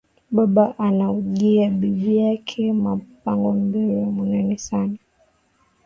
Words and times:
Baba 0.31 0.75
anaujiya 0.79 1.69
bibi 1.69 2.17
yake 2.17 2.73
ma 2.73 2.95
mpango 2.95 3.51
mbiri 3.51 3.93
ya 3.99 4.07
munene 4.15 4.57
sana 4.57 4.97